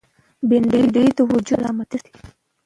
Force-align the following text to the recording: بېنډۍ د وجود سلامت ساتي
بېنډۍ 0.49 1.05
د 1.17 1.19
وجود 1.29 1.47
سلامت 1.49 1.89
ساتي 2.03 2.13